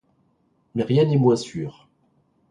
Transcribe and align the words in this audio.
Mais 0.73 0.81
rien 0.81 1.05
n’est 1.05 1.15
moins 1.15 1.35
sûr. 1.35 1.87